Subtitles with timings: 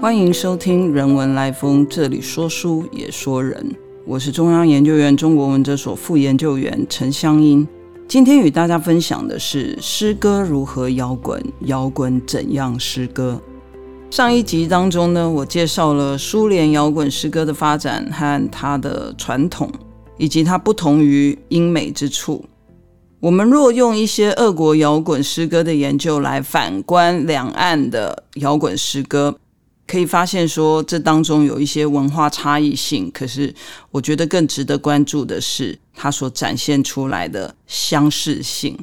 [0.00, 3.74] 欢迎收听《人文来风》，这里说书也说人。
[4.06, 7.66] 我是中央研究院中国文哲所副研究员陈香英。
[8.06, 13.40] 今天与大家分享的是诗歌如何摇滚，摇滚怎样诗歌。
[14.08, 19.68] 上一集当中呢，我介绍了苏联摇滚诗歌的发展和它的传统，
[20.16, 22.44] 以及它不同于英美之处。
[23.18, 29.36] 我们若用一些俄国摇滚诗歌的研究来反观两岸的摇滚诗歌，
[29.88, 33.10] 可以发现说这当中有一些文化差异性。
[33.12, 33.52] 可是，
[33.90, 38.78] 我觉得更值得关注的是它所展现出来的相似性。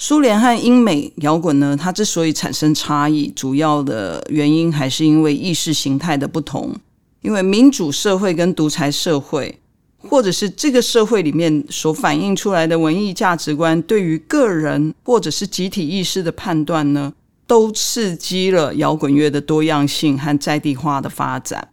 [0.00, 6.74] 苏联和英美摇滚呢，它之所以产生差异，主要的原因还是因为意识形态的不同。
[7.20, 9.58] 因为民主社会跟独裁社会，
[9.98, 17.12] 或者是这个社会里面所反映出来的文艺价值观，对于个人或者是集体意识的判断呢，
[17.48, 21.70] 都刺激了摇滚乐的多样性和在地化的发展。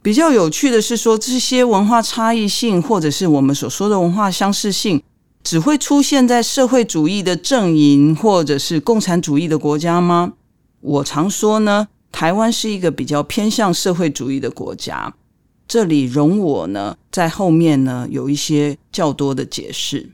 [0.00, 5.02] 比较有趣的是说，这些文化差异性，或者是我们所说的文化相似性。
[5.44, 10.34] 只会出现在社会主义的阵营或者是共产主义的国家吗？
[10.80, 15.14] 我常说呢，台湾是一个比较偏向社会主义的国家。
[15.66, 20.10] 这里容我呢，在后面呢有一些较多的解释。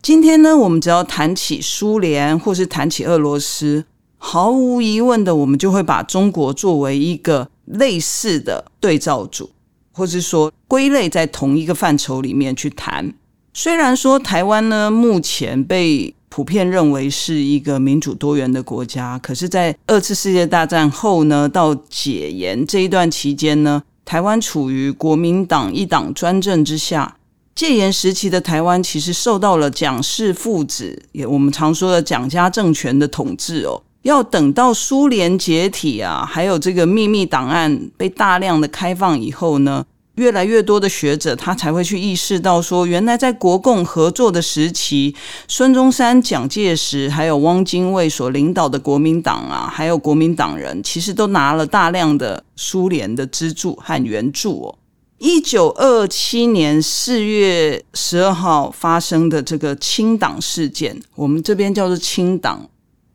[0.00, 3.84] 今天呢，我们只要谈起苏联或是谈起俄罗斯，
[4.28, 9.48] 毫无疑问的，我们就会把中国作为一个类似的对照组，
[9.92, 13.14] 或是说归类在同一个范畴里面去谈。
[13.54, 27.16] 虽然说台湾呢，目前被普遍认为是一个民主多元的国家，可是，在二次世界大战后呢，到解严这一段期间呢，台湾处于国民党一党专政之下。
[27.54, 33.80] 戒严时期的台湾，其实受到了蒋氏父子，也我们常说的蒋家政权的统治哦。
[34.06, 39.84] 要等到苏联解体啊，还有这个秘密档案被大量的开放以后呢？
[40.14, 45.14] 越来越多的学者，他才会去意识到说，原来在国共合作的时期，
[45.46, 54.78] 孙中山、蒋介石还有汪精卫所领导的国民党啊，还有国民党人，其实都拿了大量的苏联的资助和援助哦。
[55.18, 62.66] 一九二七年四月十二号发生的这个清党事件，我们这边叫做清党，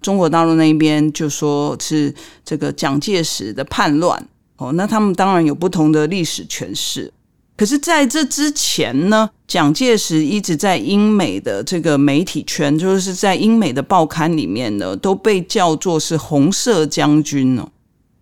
[0.01, 2.13] 中国大陆那边就说是
[2.43, 4.27] 这个蒋介石的叛乱。
[4.57, 7.11] 哦，那他们当然有不同的历史诠释。
[7.57, 17.69] 可是，在这之前呢，蒋介石一直在英美的这个媒体圈，就是在英美的报刊里面呢，都被叫做是“红色将军”哦。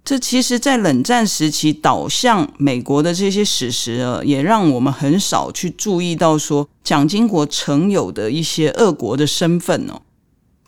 [0.03, 10.01] 这其实，在冷战时期倒向美国的这些史实啊，也让我们很少去注意到说，蒋经国曾有的一些俄国的身份哦。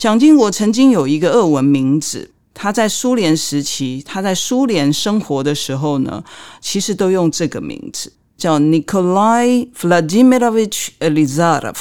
[0.02, 2.32] 蒋经国曾经有一个俄文名字。
[2.56, 6.24] 他在苏联时期，他在苏联生活的时候呢，
[6.60, 11.76] 其实都用这个名字，叫 Nikolai Vladimirovich Elizarov，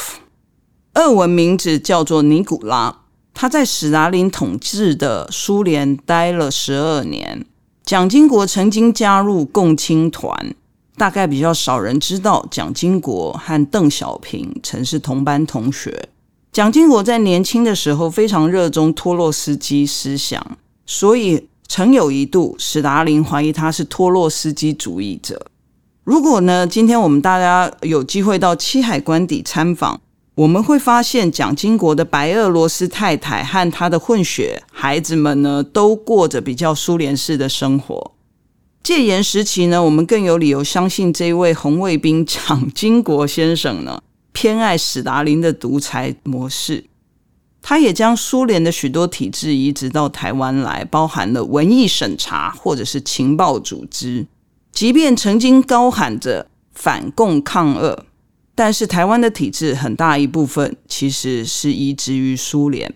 [0.93, 2.95] 俄文名字叫做尼古拉。
[3.33, 7.47] 他在史达林统治的苏联待了十二年。
[7.87, 10.55] 蒋经国曾经加入共青团，
[10.99, 16.11] 大概比较少人知道，蒋经国和邓小平曾是同班同学。
[16.53, 20.45] 蒋经国在年轻的时候非常热衷托洛斯基思想，
[20.85, 25.47] 所以曾有一度史达林怀疑他是托洛斯基主义者。
[26.03, 30.01] 如果呢，今天我们大家有机会到七海关邸参访，
[30.35, 38.11] 我们会发现蒋经国的白俄罗斯太太和他的混血孩子们呢，都过着比较苏联式的生活。
[38.83, 44.03] 戒严时期呢，我们更有理由相信这一位红卫兵蒋经国先生呢。
[44.33, 46.85] 偏爱史达林的独裁模式，
[47.61, 54.27] 他也将苏联的许多体制移植到台湾来，包含了文艺审查或者是情报组织。
[54.73, 58.07] 即便曾经高喊着反共抗俄，
[58.55, 62.93] 但是台湾的体制很大一部分其实是移植于苏联。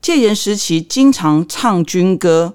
[0.00, 2.54] 戒严时期经常唱军歌，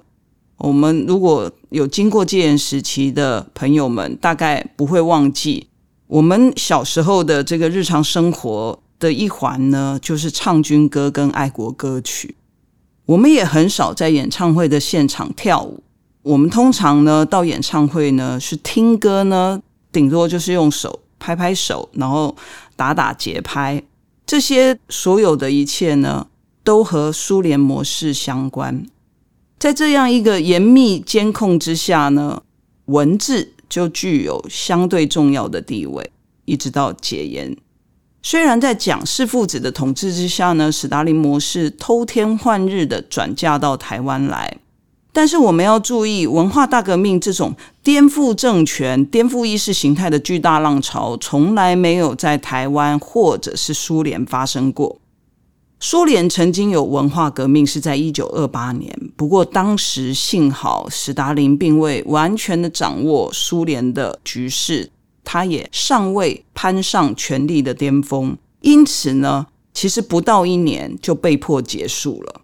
[0.58, 5.66] 我们如果有经过戒严时期的朋友们，大概不会忘记。
[6.06, 12.34] 我们小时候的这个日常生活的一环呢，就是唱军歌跟爱国歌曲。
[13.06, 15.82] 我们也很少在演唱会的现场跳舞。
[16.22, 19.60] 我们通常呢到演唱会呢是听歌呢，
[19.90, 22.36] 顶多就是用手拍拍手，然后
[22.76, 23.82] 打打节拍。
[24.26, 26.26] 这些所有的一切呢，
[26.62, 28.86] 都和苏联模式相关。
[29.58, 32.42] 在这样一个严密监控之下呢，
[32.84, 33.52] 文字。
[33.74, 36.12] 就具有相对重要的地位，
[36.44, 37.56] 一直到解严。
[38.22, 44.58] 虽然在蒋氏父子的统治之下呢，史达林模式偷天换日的转嫁到台湾来，
[45.12, 55.00] 但是我们要注意，文化大革命这种颠覆政权、颠覆意识形态的巨大浪潮，从来没有在台湾或者是苏联发生过。
[55.86, 58.90] 苏联曾经有文化革命，是在一九二八年。
[59.16, 64.90] 不过当时幸好斯大林并未完全的掌握苏联的局势，
[65.22, 72.40] 他也尚未攀上权力的巅峰，因此呢，其实不到一年就被迫结束了。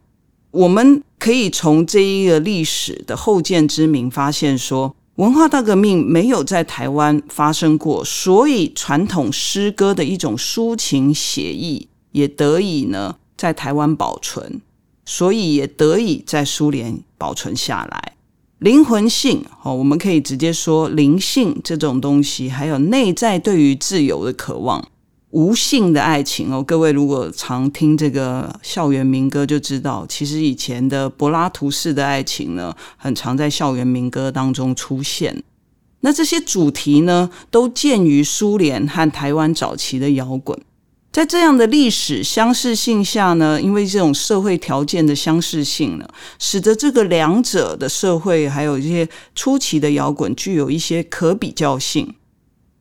[0.51, 14.61] 我们可以从这一个历史的后见之明发现，说文化大革命没有在台湾发生过，所以传统诗歌的一种抒情写意也得以呢在台湾保存，
[15.07, 18.13] 所以也得以在苏联保存下来。
[18.59, 24.87] 灵魂性哦，我们可以直接说灵性这种东西，还有内在对于自由的渴望。
[25.31, 35.43] 无性的爱情哦，各位如果常听这个校园民歌，就知道其实以前的柏拉图式的爱情呢，很常在校园民歌当中出现。
[36.01, 40.59] 那这些主题呢，都见于苏联和台湾早期的摇滚。
[41.12, 46.09] 在这样的历史相似性下呢，因为这种社会条件的相似性呢，
[46.39, 52.15] 使得这个两者的社会还有一些初期的摇滚具有一些可比较性。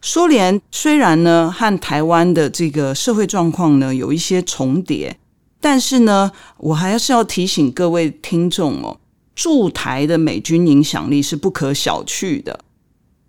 [0.01, 5.17] 苏联虽然呢和台湾的这个社会状况呢有一些重叠，
[5.59, 8.99] 但是呢，我还是要提醒各位听众哦，
[9.35, 12.59] 驻台的美军影响力是不可小觑的。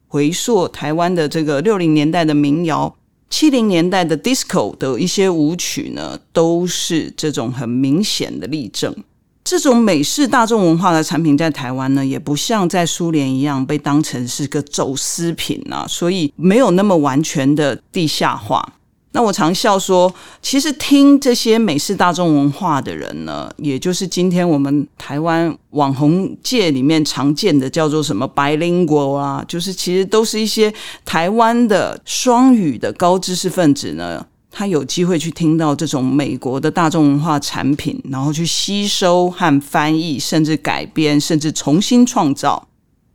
[0.07, 2.97] 回溯台湾的这个六零年代的民谣、
[3.31, 8.95] 七零年代的 disco 的一些舞曲呢，都是这种很明显的例证。
[9.43, 18.75] 这种美式大众文化的产品在台湾呢，也不像在苏联一样被当成是个走私品啊，所以没有那么完全的地下化。
[19.13, 30.73] 那我常笑说，其实听这些美式大众文化的人呢，也就是今天我们台湾网红界里面常见的叫做什么白领国啊，就是其实都是一些
[31.05, 34.25] 台湾的双语的高知识分子呢。
[34.53, 42.67] 他有机会去听到这种美国的大众文化产品，然后去吸收和翻译，甚至改编，甚至重新创造。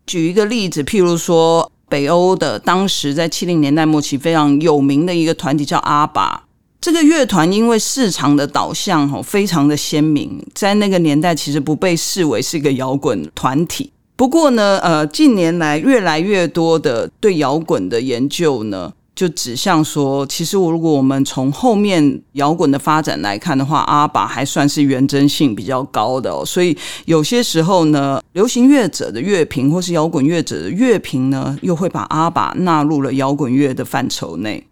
[0.06, 6.44] 举一个例子，譬如说北欧的当时在七零年代末期非常有名的一个团体叫阿爸。
[6.82, 13.92] 这个乐团因为市场的导向非常的鲜明，在那个年代其实不被视为是一个摇滚团体。
[14.16, 18.94] 不过呢，呃，近年来越来越多的对摇滚的研究呢。
[19.16, 26.44] 就指向说，其实我如果我们从后面摇滚的发展来看的话，阿爸还算是原真性比较高的哦。
[26.46, 34.68] 所以有些时候呢，流行乐者的乐评或是摇滚乐者的乐评呢，又会把阿爸纳入了摇滚乐的范畴内。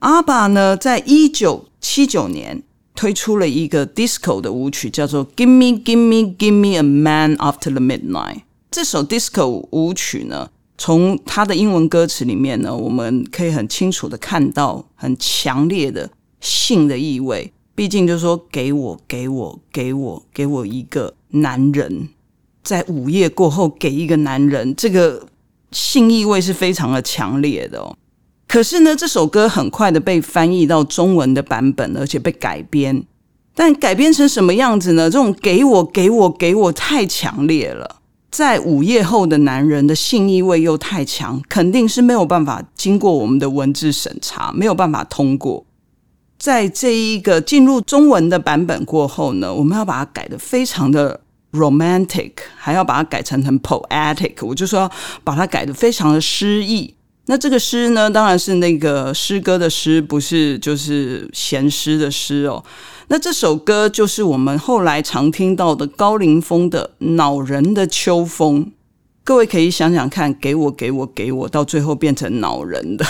[0.00, 2.62] 阿爸呢，在一九七九年
[2.94, 8.34] 推出了一个 disco 的舞曲，叫做《Give Me Give Me Give Me a Man After the Midnight》。
[8.70, 10.50] 这首 disco 舞曲呢。
[10.84, 17.52] 从他的英文歌词里面呢，我们可以很清楚的看到很强烈的性的意味。
[17.76, 22.08] 毕竟就是说，给我，给我，给我，给我一个男人，
[22.64, 25.28] 在午夜过后给一个男人，这个
[25.70, 27.94] 性意味是非常的强烈的哦。
[28.48, 33.04] 可是呢，这首歌很快的被翻译到中文的版本，而且被改编。
[33.54, 35.08] 但改编成什么样子呢？
[35.08, 38.01] 这种给我，给我，给我，太强烈了。
[38.32, 45.66] 在午夜后的男人的性意味又太强，肯定是没有办法经过我们的文字审查，没有办法通过。
[46.38, 51.20] 在这一个进入中文的版本过后呢，我们要把它改的非常的
[51.52, 54.34] romantic，还要把它改成很 poetic。
[54.40, 54.90] 我就说
[55.22, 56.94] 把它改的非常的诗意。
[57.26, 62.64] 那这个诗呢，当然是那个诗歌的诗，不是就是闲诗的诗哦。
[63.12, 68.64] 那这首歌就是我们后来常听到的高凌风的《恼人的秋风》，
[69.22, 73.04] 各位可以想想看，给我给我给我，到最后变成恼人的《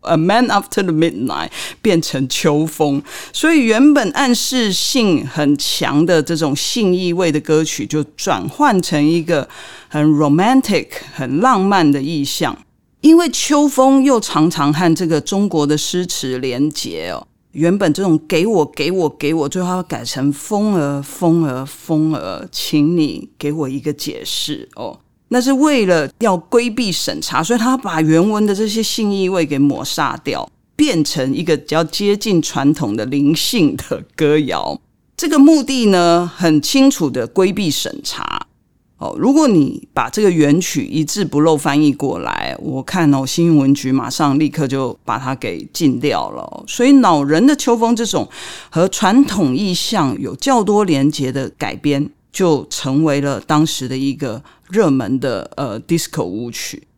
[0.08, 1.48] A Man After the Midnight》
[1.82, 3.02] 变成秋风，
[3.34, 9.46] 所以原本暗示性很强的这种性意味的歌曲，就转换成一个
[9.88, 12.56] 很 romantic、很浪漫的意象。
[13.02, 17.27] 因为秋风又常常和这个中国的诗词连结哦。
[17.52, 25.00] 原本这种给我给我给我，最后要改成风儿风儿风儿，请你给我一个解释哦。
[25.28, 34.80] 那是为了要规避审查，所以他把原文的这些性意味给抹杀掉，变成一个比较接近传统的灵性的歌谣。
[35.16, 38.46] 这个目的呢，很清楚的规避审查。
[38.98, 46.64] 哦，如果你把这个原曲一字不漏翻译过来，我看哦，新闻局马上立刻就把它给禁掉了。
[46.66, 48.28] 所以，恼人的秋风这种
[48.70, 56.88] 和传统意象有较多连结的改编，就成为了当时的一个热门的呃 disco 舞曲。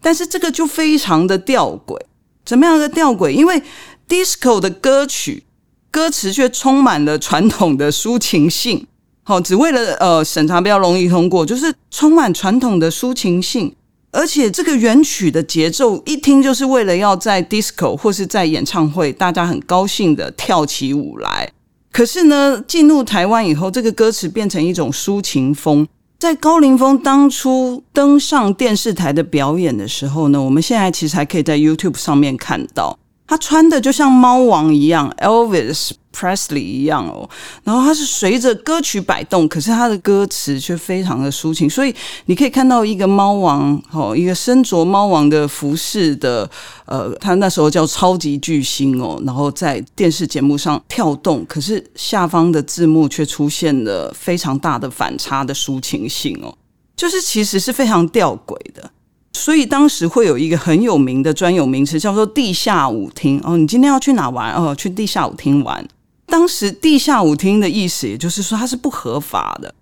[0.00, 2.00] 但是这个就非常的吊诡，
[2.46, 3.28] 怎么样的吊诡？
[3.28, 3.62] 因为
[4.08, 5.44] disco 的歌曲
[5.90, 8.86] 歌词却充满了传统的抒情性，
[9.28, 13.74] 好，只为了呃审查比较容易通过，就是充满传统的抒情性。
[14.12, 21.50] 而且这个原曲的节奏一听就是为了要在 disco 或是在演唱会，大家很高兴的跳起舞来。
[21.90, 25.88] 可是呢，进入台湾以后，这个歌词变成一种抒情风。
[26.20, 32.96] 在高凌风当初登上电视台的表演的时候呢，我们现在其实还可以在 YouTube 上面看到。
[33.26, 37.28] 他穿的就像猫王一样，Elvis Presley 一样哦。
[37.64, 41.68] 然后他是随着歌曲摆动，可是他的歌词却非常的抒情。
[41.68, 41.94] 所以
[42.26, 46.48] 你可以看到一个猫王哦，一个身着猫王的服饰的
[46.84, 49.20] 呃，他那时候叫超级巨星哦。
[49.26, 56.56] 然后在电视节目上跳动，可是下方的字幕却出现了非常大的反差的抒情性哦，
[56.96, 58.90] 就是其实是非常吊诡的。
[59.36, 63.38] 所以当时会有一个很有名的专有名词，叫做地下舞厅。
[63.44, 64.54] 哦，你今天要去哪玩？
[64.54, 65.86] 哦，去地下舞厅玩。
[66.24, 69.74] 当时地下舞厅的意思，也就是说它是不合法的。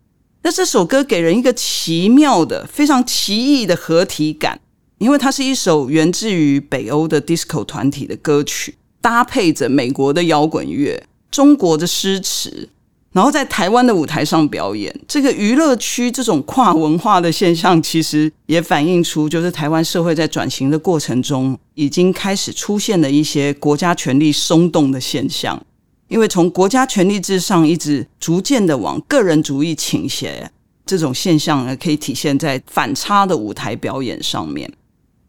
[0.42, 4.60] 那这首歌给人一个奇妙的、非常奇异的合体感，
[4.98, 12.68] 因为它是一首源自于北欧的 disco 团体的歌曲，搭配着美国的摇滚乐、中国的诗词。
[13.14, 25.64] 然后在台湾的舞台上表演，这个娱乐区这种跨文化的现象，其实也反映出，就是台湾社会在转型的过程中，已经开始出现了一些国家权力松动的现象。
[26.08, 30.50] 因为从国家权力至上，一直逐渐的往个人主义倾斜，
[30.84, 34.68] 这种现象呢，可以体现在反差的舞台表演上面。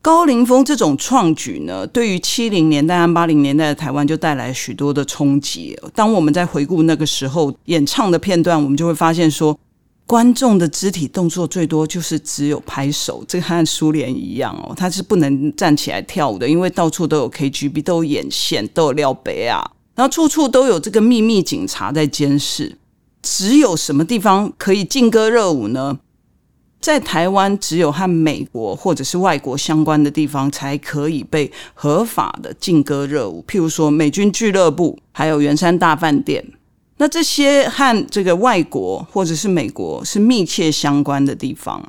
[0.06, 5.76] 高凌风这种创举呢，对于七零年代和八零年代的台湾就带来许多的冲击。
[5.96, 9.58] 当我们在回顾那个时候演唱的片段，我们就会发现说，
[10.06, 22.78] 观众的肢体动作最多就是只有拍手，这个和苏联一样哦，他是不能站起来跳舞的，因为到处都有 KGB，都有眼线，都有廖北啊，然后处处都有这个秘密警察在监视。
[23.24, 25.98] 只有什么地方可以劲歌热舞呢？
[26.86, 36.46] 在台湾，只有和美国或者是外国相关的地方才可以被合法的劲歌热舞，譬如说美军俱乐部，还有圆山大饭店。
[36.98, 41.84] 那这些和这个外国或者是美国是密切相关的地方。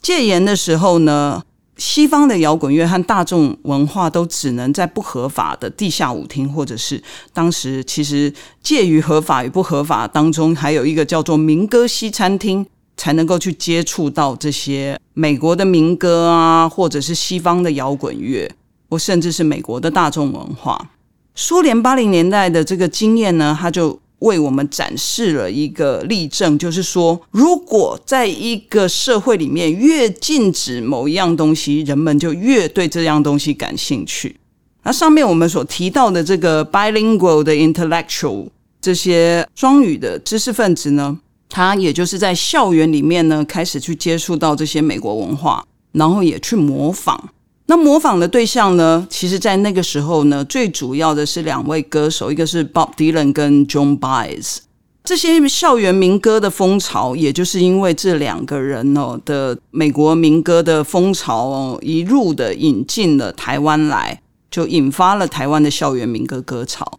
[0.00, 1.40] 戒严的时候呢，
[1.76, 7.00] 西方的摇滚乐和大众文化都只能在不合法的地下舞厅，或者是
[7.32, 12.66] 当时其实介于合法与不合法当中，还有一个叫做民歌西餐厅。
[12.96, 18.50] 才能够去接触到这些美国的民歌啊，或者是西方的摇滚乐，
[18.88, 20.90] 或甚至是美国的大众文化。
[21.34, 34.36] 苏联八零年代的这个经验呢，它就为我们展示了一个例证，就是说，如果在一个社会里面越禁止某一样东西，人们就越对这样东西感兴趣。
[34.84, 38.48] 那上面我们所提到的这个 bilingual 的 intellectual
[38.80, 41.18] 这些双语的知识分子呢？
[41.52, 47.28] 他也就是在校园里面呢，开始去接触到这些美国文化，然后也去模仿。
[47.66, 54.58] 那模仿的对象呢，其实，在那个时候呢，最主要的是两位歌手，一个是 Bob Dylan 跟 John Baez。
[55.04, 66.98] 这些校园民歌的风潮，也就是因为这两个人哦的美国民歌的风潮哦，一路的引进了台湾来，就引发了台湾的校园民歌歌潮。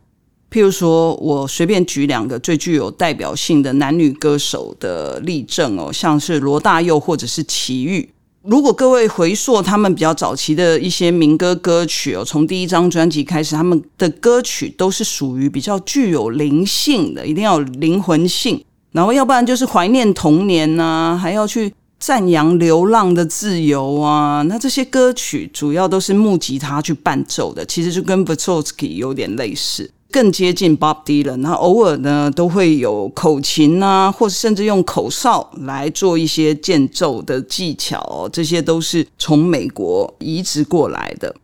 [0.54, 8.08] 譬如说，我随便举两个最具有代表性的男女歌手的例证哦，像是罗大佑或者是齐豫。
[8.44, 18.64] 如果各位回溯他们比较早期的一些民歌歌曲哦，从第一张专辑开始，他们的歌曲都是属于比较具有灵性的，一定要有灵魂性。
[18.92, 24.44] 然后要不然就是怀念童年呐，还要去赞扬流浪的自由啊。
[24.44, 29.90] 那这些歌曲主要都是木吉他去伴奏的，其实就跟 v a t o s k y 有点类似。
[30.14, 41.36] 更接近 Bob Dylan，那偶尔呢都会有口琴啊，或者甚至用口哨来做一些间奏的技巧，哦这些都是从美国移植过来的。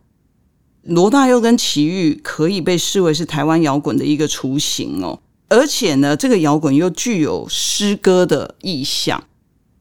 [0.84, 9.24] 罗大佑跟齐豫可以被视为是台湾摇滚的一个雏形哦，而且呢，这个摇滚又具有诗歌的意象，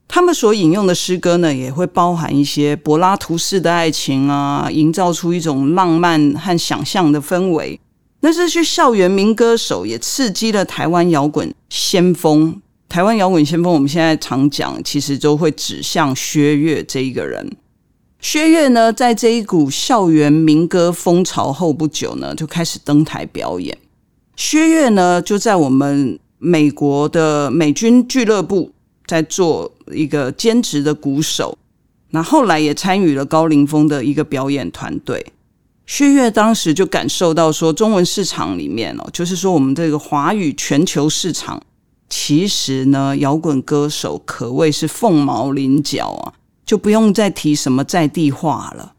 [0.08, 7.80] 他们所引用的诗歌呢，也会包含一些柏拉图式的爱情啊，营造出一种浪漫和想象的氛围。
[8.22, 12.62] 那这些校园民歌手也刺激了台湾摇滚先锋。
[12.90, 17.56] 台湾摇滚先锋，我们现在常讲，其实都会指向薛岳这一个人。
[18.20, 23.78] 薛岳呢，在这一股校园民歌风潮后不久呢，就开始登台表演。
[24.36, 28.72] 薛岳呢，就在我们美国的美军俱乐部
[29.06, 31.58] 在做一个兼职的鼓手。
[32.10, 35.28] 那后来也参与了高凌风的一个表演团队。
[35.90, 41.60] 薛岳当时就感受到说，中文市场里面哦，就是说我们这个华语全球市场，
[42.08, 48.94] 其实呢，摇滚歌手可谓是凤毛麟角啊，就不用再提什么在地化了。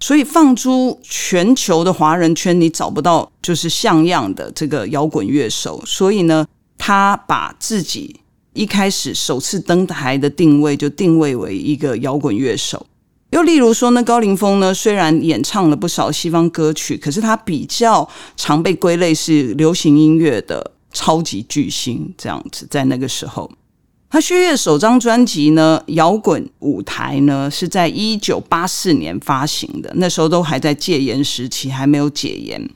[0.00, 5.82] 所以放诸全球的华人圈，你找不到就是像样的这个摇滚乐手。
[5.86, 6.46] 所以呢，
[6.76, 8.20] 他把自己
[8.52, 12.86] 一开始首次登台的定位就定位为一个摇滚乐手。
[13.34, 22.64] 又例如说呢，高凌风呢，虽然演唱了不少西方歌曲，可是他比较常被归类是流行音乐的超级巨星这样子。
[22.70, 23.50] 在那个时候，
[24.08, 32.70] 他薛岳首张专辑呢，《摇滚舞台》呢，是在一九八四年发行的，那时候都还在戒严时期，还没有解严。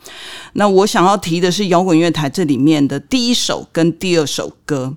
[0.55, 4.97] 那我想要提的是《摇滚乐台》这里面的第一首跟第二首歌。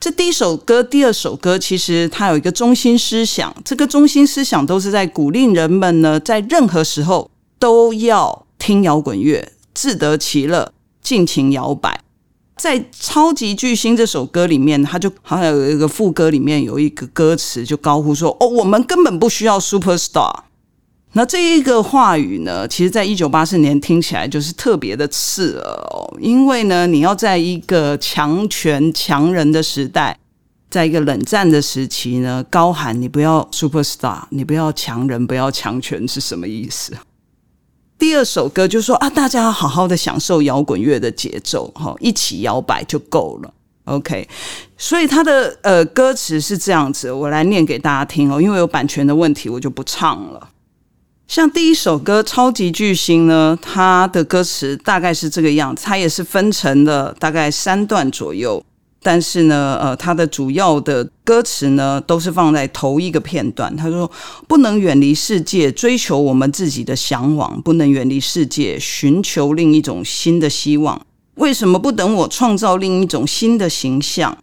[0.00, 7.28] 这第一首歌、第二首歌，其实它有一个中心思想，这个中心思想都是在鼓励人们呢，在任何时候
[7.58, 12.00] 都要听摇滚乐，自得其乐，尽情摇摆。
[12.56, 20.32] 在《超级巨星》这首歌里面，他就好像有一个副歌里面有一个歌词，就高呼说：“哦，我们根本不需要 super star。”
[21.14, 30.16] 那这一个话语呢，其实在一九八四年听起来就是特别的刺耳哦，因为呢，你要在一个强权强人的时代，
[30.70, 36.92] 在一个冷战的时期呢，高喊你不要 super star，你不要强人，不要强权是什么意思？
[37.98, 43.52] 第二首歌就说啊，大家好好的享受摇滚乐的节奏，哈，一起摇摆就够了。
[43.86, 44.28] OK，
[44.76, 50.50] 所以他的呃歌词是这样子，我来念给大家听哦，因为有版权的问题，我就不唱了。
[51.28, 58.64] 像第一首歌《超级巨星》呢，它的歌词大概是这个样子，它也是分成了大概三段左右，
[59.02, 63.76] 但是呢，呃，它的主要的歌词呢都是放在头一个片段。
[63.76, 64.10] 他说
[64.48, 70.98] ：“不能远离世界，追求我们自己的向往；不能远离世界，寻求另一种新的希望。
[71.34, 74.38] 为什么不等我创造另一种新的形象？”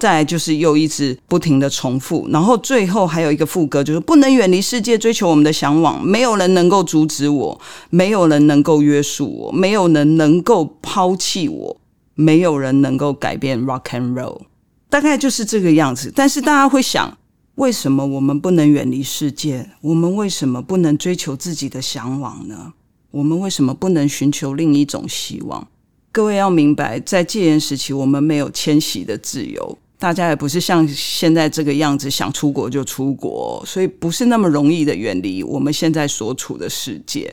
[0.00, 6.02] 再就是又一直不停的重复，然后最后还有一个副歌，就是不能远离世界，追求我们的向往。
[6.02, 7.60] 没有人能够阻止我，
[7.90, 11.76] 没有人能够约束我，没有人能够抛弃我，
[12.14, 14.40] 没有人能够改变 rock and roll。
[14.88, 16.10] 大概就是这个样子。
[16.12, 17.16] 但是大家会想，
[17.56, 19.70] 为什么我们不能远离世界？
[19.82, 22.72] 我们为什么不能追求自己的向往呢？
[23.12, 25.68] 我们为什么不能寻求另一种希望？
[26.12, 29.78] 各位要明白，在戒严时期，我们没有迁徙的自由。
[30.00, 37.32] 大家也不是像现在这个样子，想出国就出国，所以不是那么容易的远离我们现在所处的世界。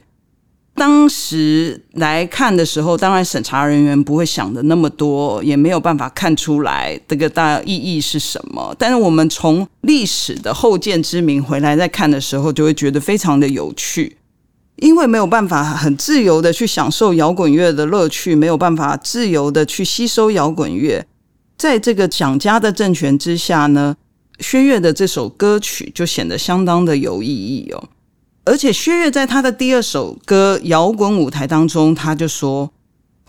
[0.76, 8.76] 当时来看的时候，当然审查人员不会想的那么多，也没有办法看出来这个大意义是什么。
[8.78, 14.18] 但是我们从历史的后见之明回来再看的时候，就会觉得非常的有趣，
[14.76, 21.04] 因为没有办法很自由的去享受摇滚乐的乐趣，没有办法自由的去吸收摇滚乐。
[21.58, 23.98] 在这个蒋家的政权之下呢，
[24.40, 27.90] 薛岳的这首歌曲就显得相当的有意义哦。
[28.46, 32.72] 而且薛岳在他的第二首歌《摇滚舞台》当中，他就说，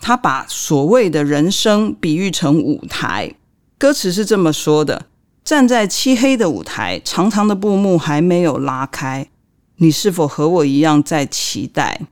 [0.01, 3.35] 他把所谓的人生比喻成舞台。
[3.79, 5.07] 歌词是这么说的：
[5.43, 9.29] 站在漆黑的舞台，长长的布幕还没有拉开，
[9.77, 12.03] 你是否和我一样在期待？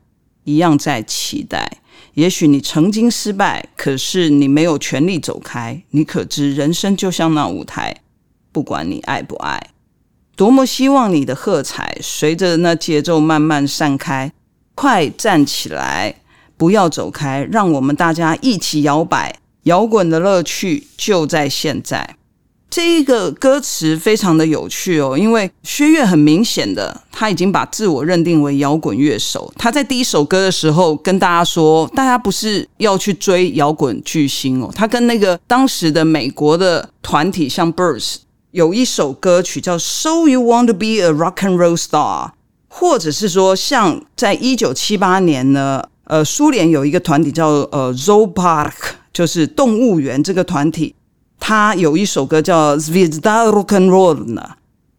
[0.45, 1.79] 一样在期待？
[2.15, 5.83] 也许你曾经失败，可是你没有权利走开。
[5.91, 7.97] 你可知人生就像那舞台，
[8.53, 9.71] 不管你爱不爱，
[10.35, 14.33] 多么希望你的喝彩随着那节奏慢慢散开。
[14.75, 16.17] 快站起来，
[16.57, 19.39] 不要走开，让我们大家一起摇摆。
[19.63, 22.16] 摇滚的乐趣就在现在。
[22.77, 29.51] 这一个歌词非常的有趣哦，因为薛岳很明显的他已经把自我认定为摇滚乐手。
[29.57, 34.71] 他在第一首歌的时候跟大家说，大家不是要去追摇滚巨星哦。
[34.77, 38.17] 他跟那个当时的美国的团体像 Birds
[38.51, 42.33] 有一首歌曲叫 So You Want to Be a Rock and Roll Star，
[42.69, 48.75] 或者是说像在一九七八年呢，呃，苏联有一个团体叫呃 Zoopark，
[49.15, 50.95] 就是动物园这个团体。
[51.39, 54.43] 他有一首歌叫《Zvezda Rock and Roll》呢，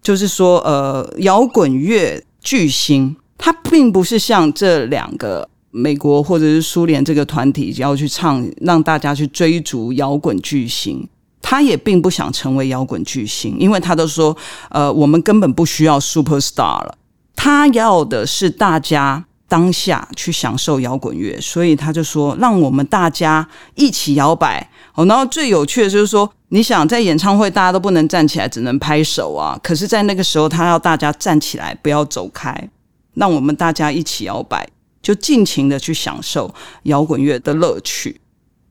[0.02, 11.08] 就是说，呃，摇滚乐巨星，他并不是像这两个美国或者是苏联这个团体要去唱，让大家去追逐摇滚巨星。
[11.42, 14.36] 他也并不想成为摇滚巨星，因为他都说，
[14.70, 16.96] 呃，我们根本不需要 super star 了。
[17.36, 24.70] 他要的是大家当下去享受摇滚乐，所以他就说，让我们大家一起摇摆。
[24.98, 29.56] 哦，然后最有趣的就是说，你想在演唱会大家都不能站起来，只能拍手啊。
[29.62, 32.68] 可是，在那个时候，他要大家站起来，不要走开，
[33.14, 34.68] 让我们大家一起摇摆，
[35.04, 36.52] 就尽情的去享受
[36.84, 38.20] 摇滚乐的乐趣。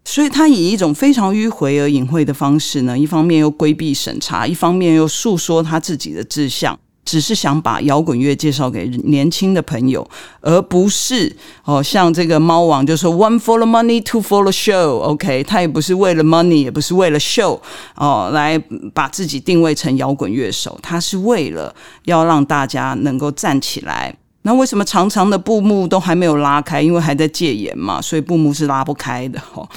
[0.05, 6.77] 所以，他以一种非常迂回而隐晦的方式呢，一方面又规避审查，一方面又诉说他自己的志向。
[7.07, 10.07] 只是想把摇滚乐介绍给年轻的朋友，
[10.41, 14.99] 而不是哦，像这个猫王就说 “one for the money, two for the show”。
[14.99, 17.59] OK，他也不是为了 money，也不是为了 show
[17.95, 18.59] 哦，来
[18.93, 20.79] 把自己定位成摇滚乐手。
[20.83, 24.15] 他是为了要让大家能够站起来。
[24.43, 26.83] 那为什么长长的布幕都还没有拉开？
[26.83, 29.41] 因为还在戒严嘛，所以布幕是拉不开的。
[29.55, 29.69] 哦，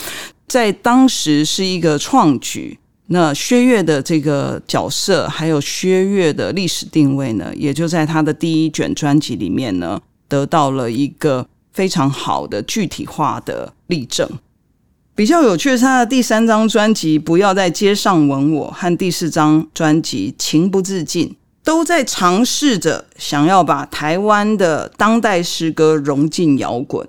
[0.48, 2.80] 在当时是一个创举。
[3.12, 14.30] 那薛岳的这个角色，还有薛岳的历史定位呢，也就在他的第一卷专辑里面呢，得到了一个非常好的具体化的例证。
[15.16, 21.28] 比较有趣的是，他的第三张专辑《不要在街上吻我》和第四张专辑《情不自禁》，
[21.64, 27.08] 都在尝试着想要把台湾的当代诗歌融进摇滚。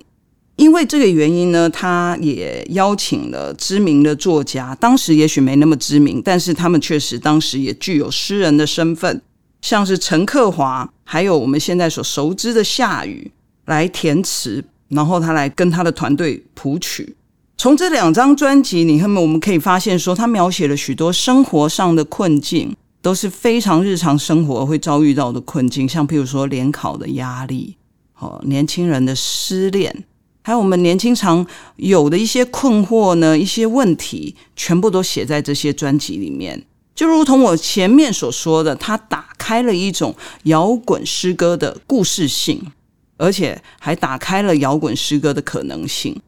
[0.61, 9.23] 因为这个原因呢，他也邀请了知名的作家，当时也许没那么知名，但是他们确实当时也具有诗人的身份，
[9.63, 13.31] 像是陈克华，还有我们现在所熟知的夏雨
[13.65, 17.17] 来填词，然后他来跟他的团队谱曲。
[17.57, 27.79] 从这两张专辑，你看我们可以发现，说他描写了许多生活上的困境，都是非常日常生活会遭遇到的困境，像譬如说联考的压力，
[28.19, 30.05] 哦，年轻人的失恋。
[30.43, 36.65] 还有我们年轻常有的一些困惑呢，一些问题，全部都写在这些专辑里面。
[36.95, 42.73] 就如同我前面所说的，它打开了一种摇滚诗歌的故事性，
[43.17, 46.21] 而且还打开了摇滚诗歌的可能性。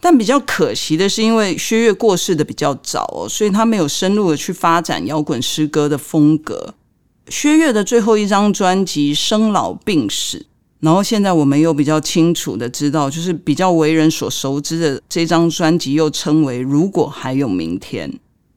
[0.00, 6.74] 但比较可惜的是，因为薛岳过世的比较早哦，所以他没有深入的去发展摇滚诗歌的风格。
[7.28, 10.38] 薛岳的最后一张专辑《生老病死》。
[10.80, 18.08] 然后现在我们又比较清楚的知道，就是比较为人所熟知的这张专辑，又称为《如果还有明天》。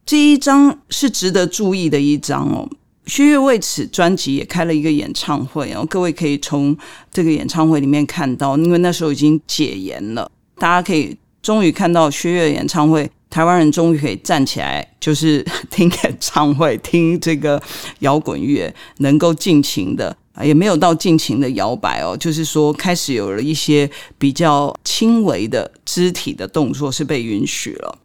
[0.06, 2.70] 这一张是值得注意的一张哦。
[3.08, 6.78] 薛岳为此专辑也开了一个演唱会哦，各位可以从
[7.12, 10.30] 这个演唱会里面看到，因为那时候已经解严了，
[10.60, 17.60] 大家可以终于看到薛岳演唱会，台湾人终于可以站起来，就是 听演唱会，听这个
[18.00, 20.16] 摇滚乐，能够尽情的。
[20.34, 27.98] 啊，也没有到尽情的摇摆哦，就是说开始有了一些比较轻微的肢体的动作是被允许了。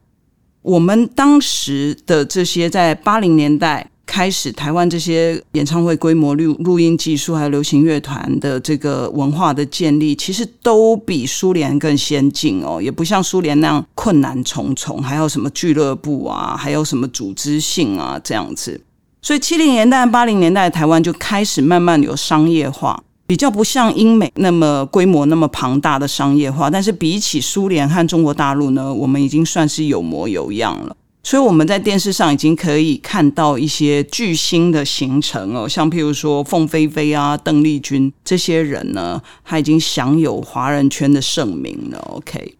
[0.62, 18.80] 我们当时的这些在八零年代开始，台湾这些演唱会规模、录录音技术还有流行乐团的这个文化的建立，其实都比苏联更先进哦，也不像苏联那样困难重重，还有什么俱乐部啊，还有什么组织性啊这样子。
[19.26, 26.70] 所以七零年代、八零年代，台湾就开始慢慢有商业化，比较不像英美那么规模那么庞大的商业化。
[26.70, 30.96] 但是比起苏联和中国大陆呢，我们已经算是有模有样了。
[31.24, 41.98] 所以我们在电视上已经可以看到一些巨星的形成哦，像譬如说凤飞飞啊、邓丽君这些人呢，他已经享有华人圈的盛名了。
[42.12, 42.54] OK，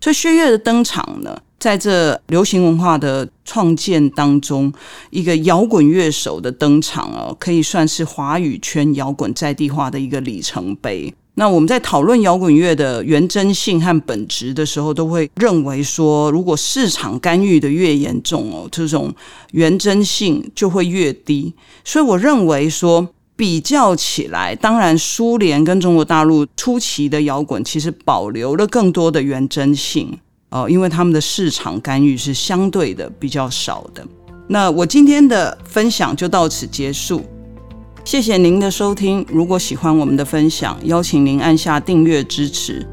[0.00, 1.36] 所以薛岳的登场呢。
[1.58, 4.72] 在这流行文化的创建当中，
[5.10, 11.14] 一个摇滚乐手的登场哦，可以算是华语圈摇滚在地化的一个里程碑。
[11.34, 19.14] 那我们在讨论摇滚乐的原真性和本质的时候，都会认为说，如果市场干预的越严重哦，这种
[19.52, 21.52] 原真性就会越低。
[21.84, 23.06] 所以我认为说，
[23.40, 30.12] 比较起来，当然苏联跟中国大陆初期的摇滚其实保留了更多的原真性。
[30.50, 34.06] 哦，因为他们的市场干预是相对的比较少的。
[34.46, 37.22] 那我今天的分享就到此结束，
[38.04, 39.24] 谢谢您的收听。
[39.30, 42.86] 如果喜欢我们的分享，邀请您按下订阅支持。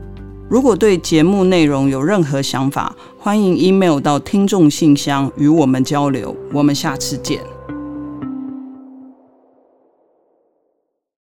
[0.49, 6.33] 如果对节目内容有任何想法，欢迎 email 到听众信箱与我们交流。
[6.53, 7.57] 我们下次见。